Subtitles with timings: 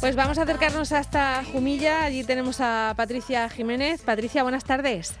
[0.00, 2.04] Pues vamos a acercarnos hasta Jumilla.
[2.04, 4.00] Allí tenemos a Patricia Jiménez.
[4.00, 5.14] Patricia, buenas tardes.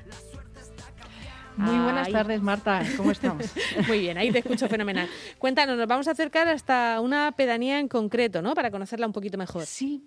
[1.56, 2.82] Muy buenas tardes, Marta.
[2.96, 3.44] ¿Cómo estamos?
[3.86, 5.06] Muy bien, ahí te escucho fenomenal.
[5.38, 8.54] Cuéntanos, nos vamos a acercar hasta una pedanía en concreto, ¿no?
[8.54, 9.66] Para conocerla un poquito mejor.
[9.66, 10.02] Sí.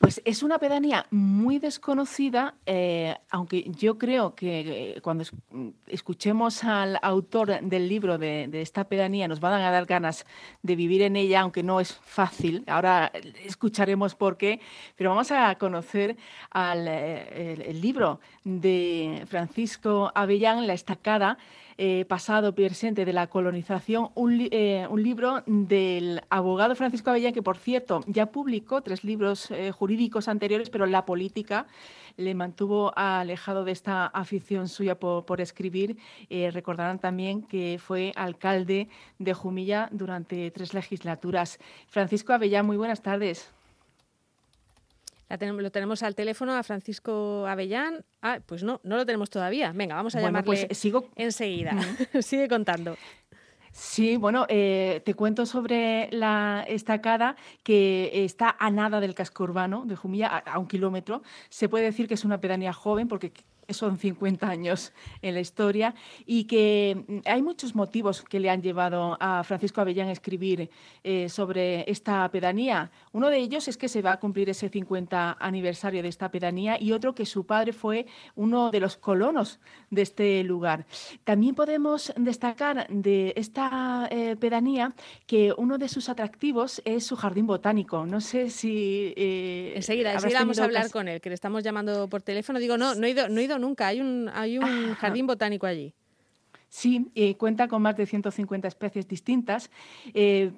[0.00, 5.24] Pues es una pedanía muy desconocida, eh, aunque yo creo que eh, cuando
[5.86, 10.26] escuchemos al autor del libro de, esta pedanía nos van a dar ganas
[10.62, 12.64] de vivir en ella, aunque no es fácil.
[12.66, 13.12] Ahora
[13.44, 14.60] escucharemos por qué,
[14.96, 16.16] pero vamos a conocer
[16.50, 21.38] al, eh, el libro de Francisco Avellán, La Estacada,
[21.76, 24.10] eh, pasado presente de la colonización,
[24.50, 29.72] eh, un, libro del abogado Francisco Avellán, que por cierto ya publicó tres libros eh,
[29.72, 31.66] jurídicos anteriores, pero la política
[32.16, 35.96] le mantuvo alejado de esta afición suya por, escribir.
[36.30, 41.58] recordarán también que fue alcalde de Jumilla durante tres legislaturas.
[41.88, 43.52] Francisco Avellán, muy buenas tardes
[45.28, 48.04] lo tenemos al teléfono a Francisco Avellán.
[48.22, 49.72] Ah, pues no, no lo tenemos todavía.
[49.72, 51.08] Venga, vamos a bueno, llamarle pues sigo...
[51.16, 51.76] enseguida.
[52.22, 52.96] Sigue contando.
[53.76, 59.84] Sí, bueno, eh, te cuento sobre la estacada que está a nada del casco urbano
[59.84, 61.22] de Jumilla, a, un kilómetro.
[61.48, 63.32] Se puede decir que es una pedanía joven porque
[63.68, 65.94] son 50 años en la historia
[66.26, 70.70] y que mm, hay muchos motivos que le han llevado a Francisco Avellán a escribir
[71.02, 72.90] eh, sobre esta pedanía.
[73.12, 76.80] Uno de ellos es que se va a cumplir ese 50 aniversario de esta pedanía
[76.80, 80.86] y otro que su padre fue uno de los colonos de este lugar.
[81.24, 84.94] También podemos destacar de esta eh, pedanía
[85.26, 88.06] que uno de sus atractivos es su jardín botánico.
[88.06, 89.14] No sé si...
[89.16, 92.58] Eh, enseguida, enseguida vamos a hablar con él, que le estamos llamando por teléfono.
[92.58, 93.88] Digo, no, no he ido, no he ido nunca.
[93.88, 95.94] Hay un, hay un jardín botánico allí.
[96.74, 99.70] Sí, eh, cuenta con más de 150 especies distintas,
[100.12, 100.50] eh,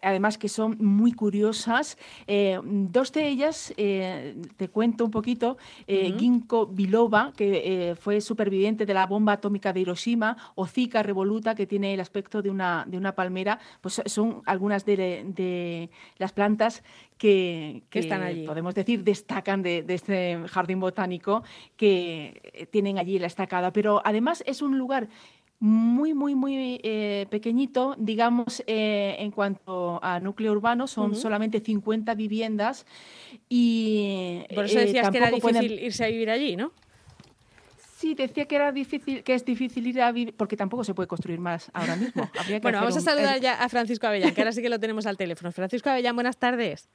[0.00, 1.98] además que son muy curiosas.
[2.26, 9.04] Eh, dos de ellas, te cuento un poquito, Ginkgo biloba, que fue superviviente de la
[9.04, 13.14] bomba atómica de Hiroshima, o Zika revoluta, que tiene el aspecto de una, de una
[13.14, 16.82] palmera, pues son algunas de, las plantas
[17.20, 18.46] que, están allí.
[18.46, 21.44] podemos decir, destacan de, de, este jardín botánico
[21.76, 23.72] que tienen allí la estacada.
[23.74, 25.08] Pero además es un lugar
[25.60, 32.14] muy, muy, muy eh, pequeñito, digamos, eh, en cuanto a núcleo urbano, son solamente 50
[32.14, 32.86] viviendas
[33.50, 34.42] y...
[34.54, 36.72] Por eso eh, decías que era difícil irse a vivir allí, ¿no?
[37.98, 41.06] Sí, decía que era difícil, que es difícil ir a vivir, porque tampoco se puede
[41.06, 42.30] construir más ahora mismo.
[42.62, 45.18] bueno, vamos a saludar ya a Francisco Avellán, que ahora sí que lo tenemos al
[45.18, 45.52] teléfono.
[45.52, 46.88] Francisco Avellán, buenas tardes.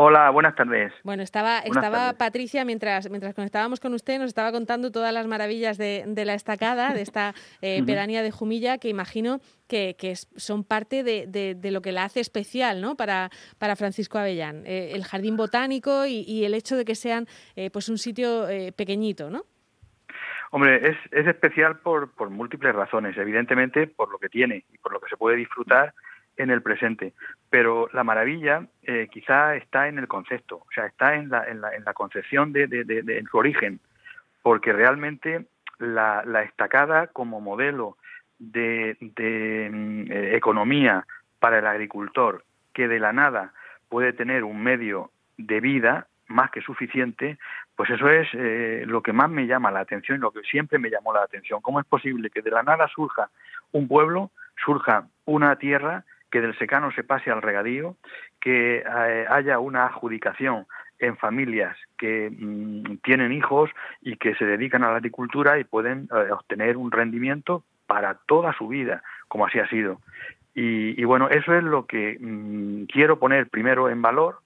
[0.00, 0.92] Hola, buenas tardes.
[1.02, 5.76] Bueno, estaba, estaba Patricia, mientras, mientras conectábamos con usted, nos estaba contando todas las maravillas
[5.76, 9.96] de, la estacada, de esta eh, pedanía de Jumilla, que imagino que,
[10.36, 12.94] son parte de, lo que la hace especial ¿no?
[12.94, 14.62] para, para Francisco Avellán.
[14.66, 17.26] Eh, el jardín botánico y, el hecho de que sean
[17.56, 19.46] eh, pues un sitio pequeñito, ¿no?
[20.52, 23.16] Hombre, es, es especial por, por múltiples razones.
[23.16, 25.92] Evidentemente, por lo que tiene y por lo que se puede disfrutar
[26.38, 27.12] en el presente.
[27.50, 31.60] Pero la maravilla eh, quizá está en el concepto, o sea, está en la, en
[31.60, 33.80] la, en la concepción de, de, su origen,
[34.42, 35.46] porque realmente
[35.78, 37.96] la, la estacada como modelo
[38.38, 41.06] de, mm, eh, economía
[41.38, 43.52] para el agricultor, que de la nada
[43.88, 47.38] puede tener un medio de vida más que suficiente,
[47.74, 50.78] pues eso es eh, lo que más me llama la atención y lo que siempre
[50.78, 51.60] me llamó la atención.
[51.62, 53.30] ¿Cómo es posible que de la nada surja
[53.72, 54.30] un pueblo,
[54.62, 57.96] surja una tierra que del secano se pase al regadío,
[58.40, 60.66] que eh, haya una adjudicación
[60.98, 66.08] en familias que mm, tienen hijos y que se dedican a la agricultura y pueden
[66.14, 70.00] eh, obtener un rendimiento para toda su vida, como así ha sido.
[70.60, 74.38] Y, bueno, eso es lo que mm, quiero poner primero en valor,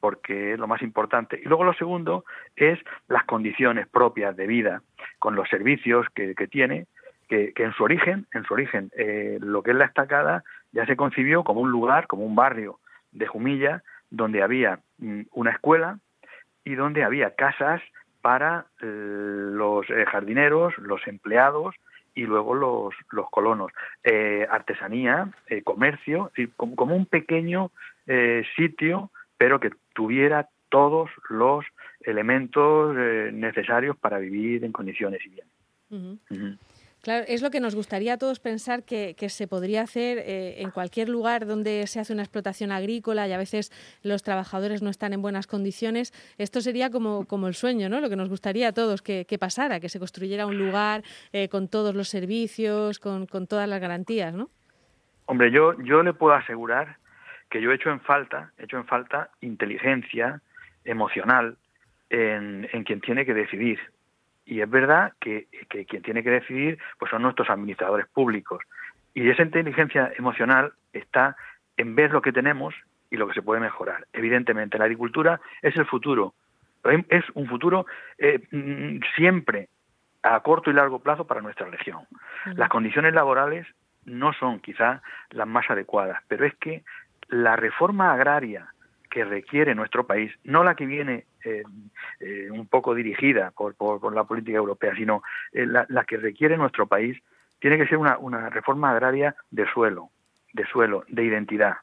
[0.00, 1.38] porque es lo más importante.
[1.38, 2.24] Y luego lo segundo
[2.56, 4.80] es las condiciones propias de vida,
[5.18, 6.86] con los servicios que, tiene,
[7.30, 10.42] que, en su origen, en su origen, eh, lo que es la estacada
[10.72, 12.80] ya se concibió como un lugar, como un barrio
[13.12, 16.00] de Jumilla, donde había mm, una escuela
[16.64, 17.80] y donde había casas
[18.20, 21.76] para eh, los eh, jardineros, los empleados
[22.16, 23.70] y luego los, los colonos.
[24.02, 25.30] Eh, artesanía,
[25.62, 27.70] comercio, como, un pequeño
[28.56, 31.64] sitio, pero que tuviera todos los
[32.00, 32.92] elementos
[33.32, 36.58] necesarios para vivir en condiciones y bien.
[37.02, 40.70] Claro, es lo que nos gustaría a todos pensar que, se podría hacer eh, en
[40.70, 43.70] cualquier lugar donde se hace una explotación agrícola y a veces
[44.02, 46.12] los trabajadores no están en buenas condiciones.
[46.36, 48.00] Esto sería como, como el sueño, ¿no?
[48.00, 51.02] Lo que nos gustaría a todos que, pasara, que se construyera un lugar
[51.32, 54.50] eh, con todos los servicios, con, todas las garantías, ¿no?
[55.24, 56.98] Hombre, yo, yo le puedo asegurar
[57.48, 60.40] que yo he hecho en falta, he hecho en falta inteligencia
[60.84, 61.56] emocional
[62.10, 63.78] en, quien tiene que decidir.
[64.44, 68.62] Y es verdad que, que, quien tiene que decidir pues son nuestros administradores públicos.
[69.14, 71.36] Y esa inteligencia emocional está
[71.76, 72.74] en ver lo que tenemos
[73.10, 74.06] y lo que se puede mejorar.
[74.12, 76.34] Evidentemente, la agricultura es el futuro,
[77.08, 77.86] es un futuro
[78.18, 79.68] eh, mm, siempre
[80.22, 82.06] a corto y largo plazo para nuestra región.
[82.54, 83.66] Las condiciones laborales
[84.04, 86.84] no son quizá las más adecuadas, pero es que
[87.28, 88.72] la reforma agraria
[89.10, 91.62] que requiere nuestro país, no la que viene eh,
[92.20, 95.22] eh, un poco dirigida por, por, la política europea, sino
[95.52, 97.18] la, la, que requiere nuestro país,
[97.60, 100.10] tiene que ser una, reforma agraria de suelo,
[100.52, 101.76] de suelo, de identidad.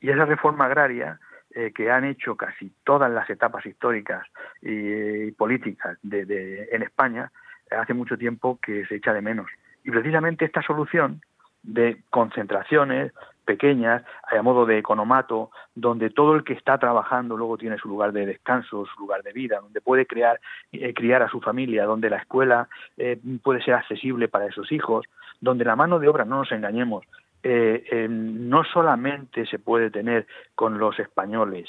[0.00, 1.18] Y esa reforma agraria
[1.50, 4.26] eh, que han hecho casi todas las etapas históricas
[4.60, 7.32] y, políticas de, en España,
[7.70, 9.50] hace mucho tiempo que se echa de menos.
[9.82, 11.22] Y precisamente esta solución
[11.64, 13.12] de concentraciones
[13.44, 18.12] pequeñas, a modo de economato, donde todo el que está trabajando luego tiene su lugar
[18.12, 20.40] de descanso, su lugar de vida, donde puede crear,
[20.72, 25.04] eh, criar a su familia, donde la escuela eh, puede ser accesible para esos hijos,
[25.40, 27.04] donde la mano de obra, no nos engañemos,
[27.46, 31.68] eh, eh, no solamente se puede tener con los españoles,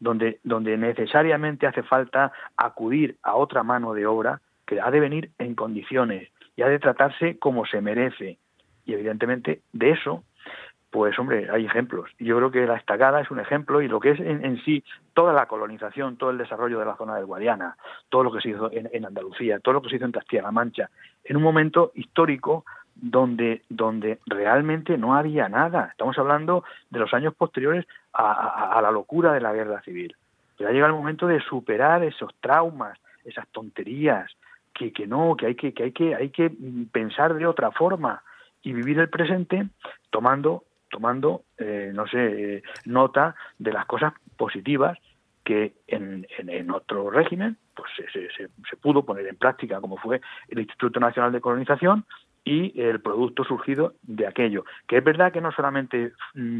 [0.00, 5.30] donde, donde necesariamente hace falta acudir a otra mano de obra que ha de venir
[5.38, 8.38] en condiciones y ha de tratarse como se merece.
[8.84, 10.24] Y evidentemente de eso,
[10.90, 12.10] pues hombre, hay ejemplos.
[12.18, 15.32] Yo creo que la estacada es un ejemplo y lo que es en, sí toda
[15.32, 17.76] la colonización, todo el desarrollo de la zona del Guadiana,
[18.08, 20.52] todo lo que se hizo en, en Andalucía, todo lo que se hizo en Castilla-La
[20.52, 20.90] Mancha,
[21.24, 22.64] en un momento histórico
[22.94, 25.88] donde, donde realmente no había nada.
[25.90, 30.14] Estamos hablando de los años posteriores a, la locura de la guerra civil.
[30.56, 34.30] Pero ha llegado el momento de superar esos traumas, esas tonterías,
[34.72, 36.52] que, que no, que hay que, que hay que, hay que
[36.92, 38.22] pensar de otra forma
[38.64, 39.68] y vivir el presente
[40.10, 44.98] tomando, tomando, eh, no sé, eh, nota de las cosas positivas
[45.44, 50.22] que en, en, otro régimen pues se, se, se, pudo poner en práctica, como fue
[50.48, 52.06] el Instituto Nacional de Colonización,
[52.44, 54.64] y el producto surgido de aquello.
[54.86, 56.58] Que es verdad que no solamente mm,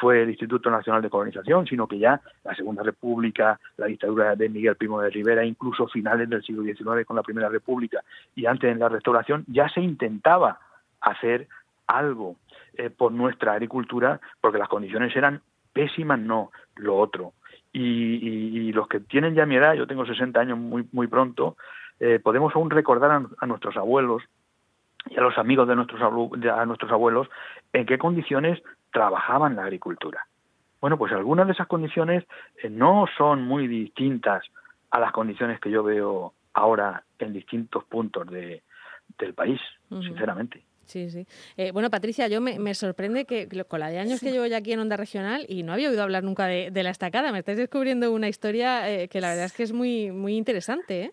[0.00, 4.48] fue el Instituto Nacional de Colonización, sino que ya la Segunda República, la dictadura de
[4.48, 8.02] Miguel Primo de Rivera, incluso finales del siglo XIX con la Primera República
[8.34, 10.58] y antes en la Restauración, ya se intentaba
[11.06, 11.48] hacer
[11.86, 12.36] algo
[12.76, 15.40] eh, por nuestra agricultura porque las condiciones eran
[15.72, 17.32] pésimas, no, lo otro.
[17.72, 21.56] Y, los que tienen ya mi edad, yo tengo 60 años muy, muy pronto,
[22.00, 24.22] eh, podemos aún recordar a nuestros abuelos
[25.08, 27.28] y a los amigos de nuestros, a nuestros abuelos
[27.72, 28.62] en qué condiciones
[28.92, 30.26] trabajaban la agricultura.
[30.80, 32.24] Bueno, pues algunas de esas condiciones
[32.62, 34.44] eh, no son muy distintas
[34.90, 38.62] a las condiciones que yo veo ahora en distintos puntos de,
[39.18, 40.62] del país, sinceramente.
[40.86, 41.26] Sí, sí.
[41.56, 44.72] Eh, bueno, Patricia, yo me, sorprende que con la de años que llevo ya aquí
[44.72, 48.12] en Onda Regional y no había oído hablar nunca de, la estacada, me estáis descubriendo
[48.12, 51.02] una historia eh, que la verdad es que es muy, muy interesante.
[51.02, 51.12] ¿eh?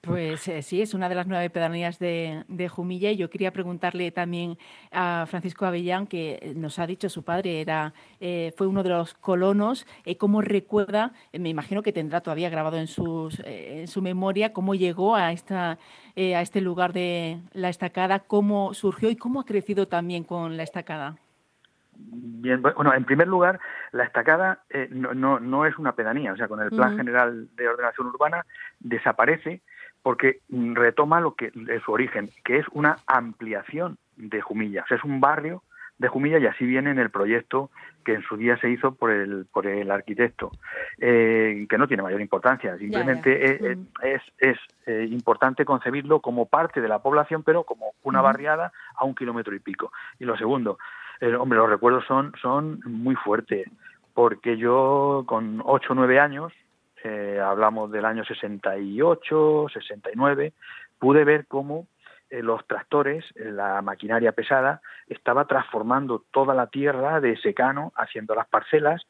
[0.00, 4.10] Pues eh, sí, es una de las nueve pedanías de, Jumilla y yo quería preguntarle
[4.10, 4.56] también
[4.90, 9.12] a Francisco Avellán, que nos ha dicho su padre era eh, fue uno de los
[9.12, 14.54] colonos, eh, cómo recuerda, me imagino que tendrá todavía grabado en, sus, en su memoria
[14.54, 19.44] cómo llegó a, esta, a este lugar de la estacada, cómo surgió y cómo ha
[19.44, 21.16] crecido también con la estacada.
[21.94, 23.60] Bien, bueno, en primer lugar,
[23.92, 27.68] la estacada no, no, no, es una pedanía, o sea, con el Plan General de
[27.68, 28.46] Ordenación Urbana
[28.78, 29.60] desaparece
[30.02, 34.82] porque retoma lo que es su origen, que es una ampliación de Jumilla.
[34.82, 35.62] O sea, es un barrio
[35.98, 37.70] de Jumilla y así viene en el proyecto
[38.04, 40.50] que en su día se hizo por el, por el arquitecto,
[40.98, 46.88] eh, que no tiene mayor importancia, simplemente es, es, eh, importante concebirlo como parte de
[46.88, 49.92] la población, pero como una barriada a un kilómetro y pico.
[50.18, 50.78] Y lo segundo,
[51.20, 53.68] eh, hombre, los recuerdos son, son muy fuertes,
[54.14, 56.52] porque yo con 8 o 9 años,
[57.04, 60.52] eh, hablamos del año 68, 69,
[60.98, 61.86] pude ver cómo
[62.28, 68.34] eh, los tractores, eh, la maquinaria pesada, estaba transformando toda la tierra de secano, haciendo
[68.34, 69.06] las parcelas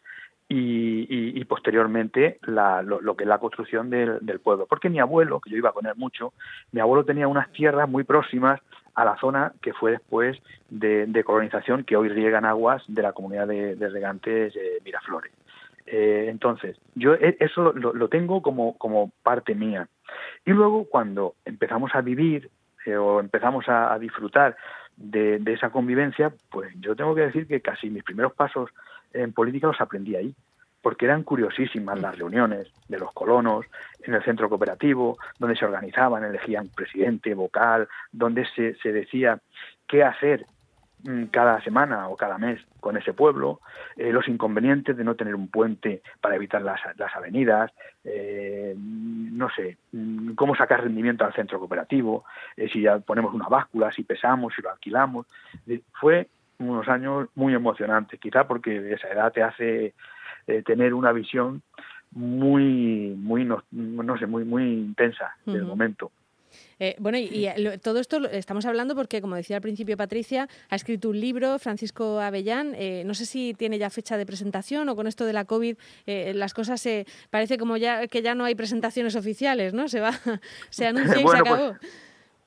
[0.49, 4.67] y, posteriormente lo, que es la construcción del, pueblo.
[4.67, 6.33] Porque mi abuelo, que yo iba con él mucho,
[6.73, 8.61] mi abuelo tenía unas tierras muy próximas
[8.95, 13.47] a la zona que fue después de, colonización, que hoy riegan aguas de la comunidad
[13.47, 14.55] de, de regantes
[14.85, 15.33] Miraflores.
[15.93, 19.89] Eh, entonces, yo e, eso lo, tengo como, como, parte mía.
[20.45, 22.49] Y luego cuando empezamos a vivir
[22.87, 24.57] eh, o empezamos a, disfrutar
[24.97, 28.71] de, esa convivencia, pues yo tengo que decir que casi mis primeros pasos
[29.13, 30.33] en política los aprendí ahí,
[30.81, 33.67] porque eran curiosísimas las reuniones de los colonos
[34.05, 39.41] en el centro cooperativo, donde se organizaban, elegían presidente, vocal, donde se, decía
[39.89, 40.47] qué hacer
[41.31, 43.61] cada semana o cada mes con ese pueblo,
[43.97, 47.71] eh, los inconvenientes de no tener un puente para evitar las, las avenidas,
[48.05, 52.25] eh, no sé, mm, cómo sacar rendimiento al centro cooperativo,
[52.57, 55.27] eh, si ya ponemos una báscula, si pesamos, si lo alquilamos.
[55.93, 56.29] Fue
[56.59, 59.95] unos años muy emocionantes, quizá porque esa edad te hace
[60.65, 61.63] tener una visión
[62.13, 66.11] muy, muy no, no sé, muy, muy intensa del momento.
[66.79, 67.49] Eh, bueno, y,
[67.83, 72.21] todo esto estamos hablando porque, como decía al principio Patricia, ha escrito un libro, Francisco
[72.21, 72.75] Avellán.
[72.75, 75.77] Eh, no sé si tiene ya fecha de presentación o con esto de la COVID
[76.07, 79.89] eh, las cosas se parece como ya que ya no hay presentaciones oficiales, ¿no?
[79.89, 80.13] Se va,
[80.71, 81.77] se anuncia y se pues, acabó.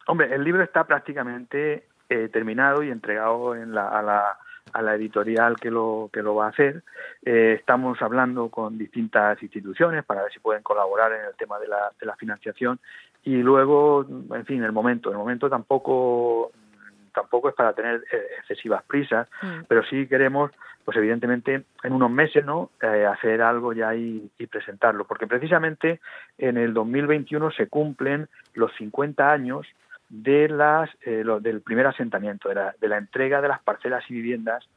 [0.08, 1.88] hombre, el libro está prácticamente
[2.32, 4.38] terminado y entregado en la, a la
[4.72, 6.84] a la editorial que lo que lo va a hacer.
[7.22, 11.92] estamos hablando con distintas instituciones para ver si pueden colaborar en el tema de la,
[12.00, 12.80] de la financiación
[13.24, 15.10] y luego, en fin, el momento.
[15.10, 16.52] El momento tampoco
[17.14, 19.66] tampoco es para tener eh, excesivas prisas, mm.
[19.68, 20.52] pero sí queremos,
[20.84, 22.72] pues evidentemente, en unos meses, ¿no?
[22.82, 26.02] Eh, hacer algo ya y, presentarlo, porque precisamente
[26.38, 29.68] en el 2021 se cumplen los 50 años
[30.22, 34.14] de las eh, del primer asentamiento, de la, de la entrega de las parcelas y
[34.14, 34.68] viviendas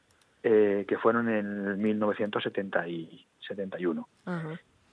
[0.42, 4.08] que fueron en 1971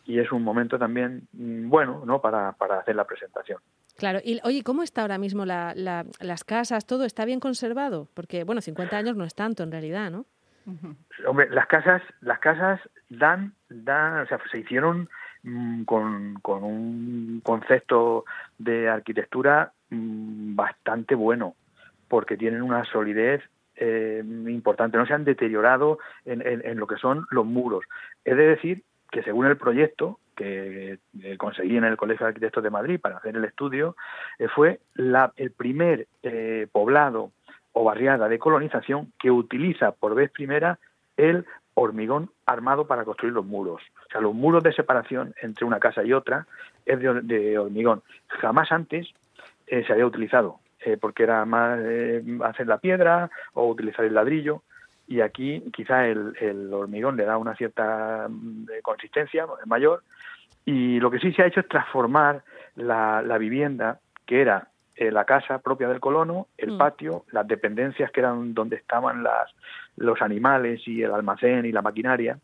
[0.06, 2.22] y es un momento también mm, bueno ¿no?
[2.22, 3.60] para, para hacer la presentación.
[3.98, 6.86] Claro, y oye, ¿cómo está ahora mismo la, las casas?
[6.86, 8.08] ¿Todo está bien conservado?
[8.16, 10.26] Porque, bueno, 50 años no es tanto en realidad, ¿no?
[11.28, 15.10] Hombre, las casas, las casas dan, dan, o sea, se hicieron
[15.44, 18.26] mm, con, con, un concepto
[18.58, 21.56] de arquitectura mm, bastante bueno,
[22.08, 23.42] porque tienen una solidez
[23.76, 27.86] eh, importante, no se han deteriorado en, en, lo que son los muros.
[28.24, 32.64] Es de decir que según el proyecto que eh, conseguí en el Colegio de Arquitectos
[32.64, 33.96] de Madrid para hacer el estudio,
[34.40, 36.08] eh, fue la, el primer
[36.72, 37.32] poblado
[37.74, 40.80] o barriada de colonización que utiliza por vez primera
[41.18, 41.46] el
[41.76, 43.82] hormigón armado para construir los muros.
[44.08, 46.46] O sea, los muros de separación entre una casa y otra
[46.86, 48.04] es de, hormigón.
[48.28, 49.14] Jamás antes
[49.86, 50.60] se había utilizado,
[51.02, 51.80] porque era más
[52.44, 54.62] hacer la piedra o utilizar el ladrillo
[55.08, 60.04] y aquí quizá el, hormigón le da una cierta mm, consistencia mayor
[60.66, 62.44] y lo que sí se ha hecho es transformar
[62.76, 66.78] la, vivienda que era eh, la casa propia del colono, el mm.
[66.78, 69.52] patio, las dependencias que eran donde estaban las,
[69.98, 72.38] los animales y el almacén y la maquinaria.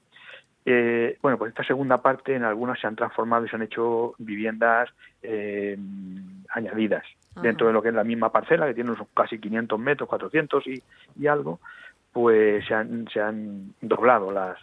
[0.65, 4.13] Eh, bueno, pues esta segunda parte en algunas se han transformado y se han hecho
[4.17, 4.89] viviendas
[5.23, 5.77] eh,
[6.49, 7.05] añadidas
[7.41, 10.67] dentro de lo que es la misma parcela, que tiene unos casi 500 metros, 400
[10.67, 10.83] y,
[11.19, 11.59] y algo,
[12.11, 14.57] pues se han, se han doblado las,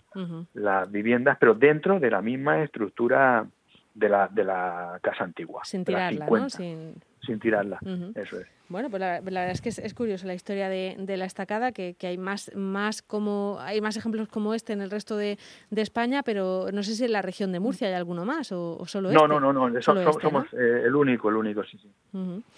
[0.55, 3.47] las viviendas, pero dentro de la misma estructura
[3.95, 5.65] de la, de la casa antigua.
[5.65, 6.51] Sin tirarla, ¿no?
[6.51, 6.95] Sin...
[7.27, 7.79] Sin tirarla,
[8.15, 8.47] eso es.
[8.69, 11.95] Bueno, pues la, verdad es que es, curioso la historia de, de la estacada, que,
[11.95, 15.39] que, hay más, más como hay más ejemplos como este en el resto de,
[15.71, 18.85] de, España, pero no sé si en la región de Murcia hay alguno más o,
[18.87, 19.29] solo no, este.
[19.29, 21.79] No, no, no, este, somos eh, el único, el único, sí,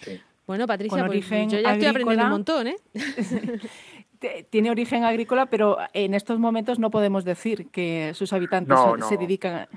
[0.01, 0.21] sí.
[0.47, 2.75] Bueno, Patricia, pues yo ya estoy aprendiendo un montón, ¿eh?
[4.49, 9.53] tiene origen agrícola, pero en estos momentos no podemos decir que sus habitantes se, dedican
[9.55, 9.69] a...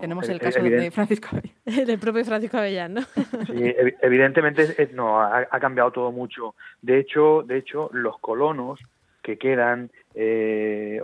[0.00, 1.54] Tenemos el caso de Francisco Avellán.
[1.86, 3.02] Del propio Francisco Avellán, ¿no?
[3.02, 6.54] Sí, evidentemente no, ha, cambiado todo mucho.
[6.80, 8.80] De hecho, de hecho los colonos
[9.22, 11.00] que quedan eh,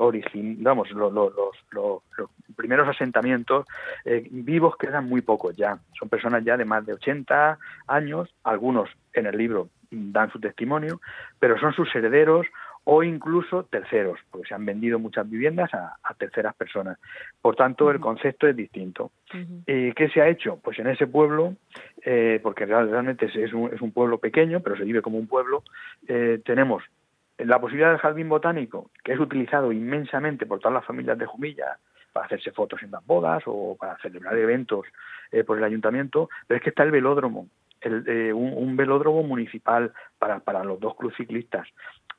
[0.58, 1.32] vamos, los, los,
[1.70, 2.02] los,
[2.56, 3.66] primeros asentamientos
[4.04, 5.78] eh, vivos quedan muy pocos ya.
[5.98, 11.00] Son personas ya de más de 80 años, algunos en el libro dan su testimonio,
[11.38, 12.46] pero son sus herederos
[12.84, 16.98] o incluso terceros, porque se han vendido muchas viviendas a, terceras personas.
[17.40, 19.12] Por tanto, el concepto es distinto.
[19.66, 20.58] ¿Y ¿Qué se ha hecho?
[20.62, 21.54] Pues en ese pueblo,
[22.04, 25.62] eh, porque realmente es un, es un, pueblo pequeño, pero se vive como un pueblo,
[26.08, 26.82] eh, tenemos
[27.38, 31.78] la posibilidad del jardín botánico, que es utilizado inmensamente por todas las familias de Jumilla
[32.12, 34.86] para hacerse fotos en las bodas o para celebrar eventos
[35.32, 37.48] eh, por el ayuntamiento, pero es que está el velódromo,
[37.80, 41.66] el, eh, un, velódromo municipal para, para los dos clubes ciclistas,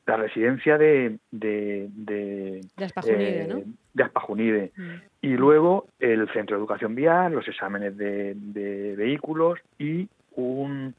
[0.06, 3.58] la residencia de de, de, Aspajunide, ¿no?
[3.58, 4.72] Eh, de Aspajunide.
[4.76, 4.92] Mm.
[5.22, 10.96] y luego el centro de educación vial, los exámenes de, de vehículos y un,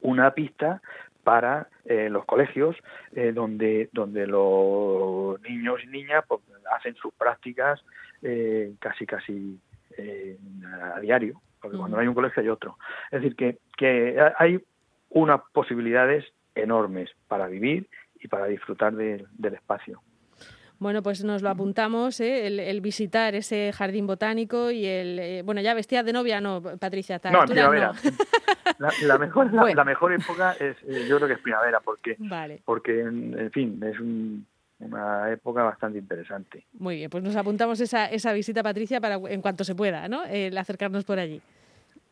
[0.00, 0.80] una pista
[1.24, 2.76] para eh, los colegios
[3.34, 6.40] donde donde los niños y niñas pues,
[6.76, 7.82] hacen sus prácticas
[8.80, 9.58] casi casi
[10.94, 12.78] a diario porque cuando hay un colegio hay otro.
[13.10, 14.62] Es decir, que, que hay
[15.10, 17.88] unas posibilidades enormes para vivir
[18.26, 20.02] y para disfrutar del espacio.
[20.78, 22.46] Bueno, pues nos lo apuntamos, ¿eh?
[22.46, 25.18] el, visitar ese jardín botánico y el...
[25.18, 27.18] Eh, bueno, ya vestida de novia, no, Patricia.
[27.32, 27.92] No, en primavera.
[28.78, 32.18] La, mejor, la, mejor época es, eh, yo creo que es primavera, porque,
[32.62, 33.98] porque en, fin, es
[34.80, 36.66] una época bastante interesante.
[36.74, 40.24] Muy bien, pues nos apuntamos esa, esa visita, Patricia, para en cuanto se pueda, ¿no?
[40.24, 41.40] El acercarnos por allí.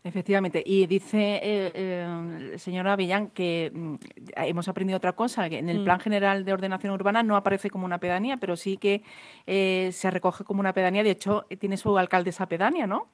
[0.07, 0.63] Efectivamente.
[0.65, 3.95] Y dice eh, eh, el señor Avillán que mm,
[4.37, 5.85] hemos aprendido otra cosa, que en el mm.
[5.85, 9.01] Plan General de Ordenación Urbana no aparece como una pedanía, pero sí que
[9.47, 11.03] eh, se recoge como una pedanía.
[11.03, 13.09] De hecho, tiene su alcaldesa pedánea, ¿no?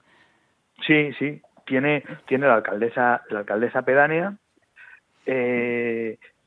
[0.84, 1.40] Sí, sí.
[1.64, 4.36] Tiene, tiene la alcaldesa, la alcaldesa pedánea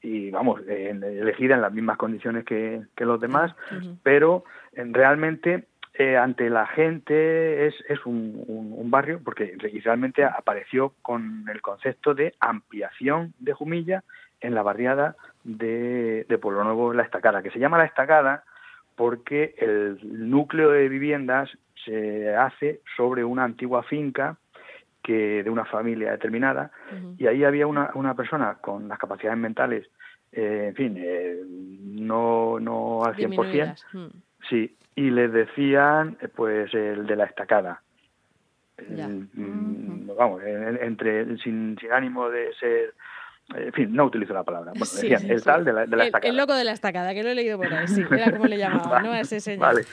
[0.02, 3.56] y, vamos, elegida en las mismas condiciones que, los demás,
[4.04, 4.44] pero
[4.76, 11.62] realmente eh, ante la gente es, es un, un, barrio, porque realmente apareció con el
[11.62, 14.04] concepto de ampliación de Jumilla
[14.42, 18.44] en la barriada de, de Pueblo Nuevo La Estacada, que se llama La Estacada
[18.96, 21.50] porque el núcleo de viviendas
[21.86, 24.38] se hace sobre una antigua finca
[25.02, 26.72] que de una familia determinada
[27.18, 29.90] y ahí había una, una persona con las capacidades mentales,
[30.32, 34.08] eh, en fin, eh, no, no al 100%, mm.
[34.50, 37.82] Sí, y les decían eh, pues el de la estacada.
[38.78, 42.94] Mm, vamos, entre sin, sin ánimo de ser
[43.56, 44.72] en fin, no utilizo la palabra.
[44.72, 46.30] Bueno, decían, el tal de la, de la estacada.
[46.30, 48.58] El, loco de la estacada, que lo he leído por ahí, sí, era como le
[48.58, 49.12] llamaban, ¿no?
[49.12, 49.60] A ese señor.
[49.60, 49.86] Vale,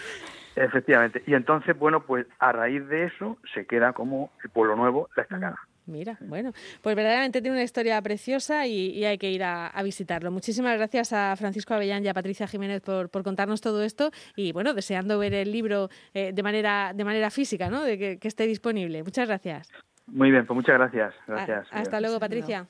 [0.57, 1.23] efectivamente.
[1.26, 5.25] Y entonces, bueno, pues a raíz de eso se queda como el pueblo nuevo, la
[5.25, 5.59] estacada.
[5.90, 10.30] Mira, bueno, pues verdaderamente tiene una historia preciosa y, hay que ir a, visitarlo.
[10.30, 14.75] Muchísimas gracias a Francisco Avellán y a Patricia Jiménez por, contarnos todo esto y bueno,
[14.75, 17.82] deseando ver el libro eh, de manera de manera física, ¿no?
[17.82, 19.02] De que, esté disponible.
[19.02, 19.70] Muchas gracias.
[20.06, 21.14] Muy bien, pues muchas gracias.
[21.26, 21.68] Gracias.
[21.70, 22.68] hasta luego, Patricia.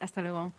[0.00, 0.52] Hasta luego.